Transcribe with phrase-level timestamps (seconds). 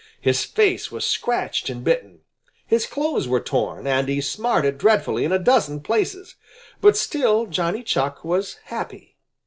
[0.19, 2.21] His face was scratched and bitten.
[2.65, 6.33] His clothes were torn, and he smarted dreadfully in a dozen places.
[6.81, 9.17] But still Johnny Chuck was happy.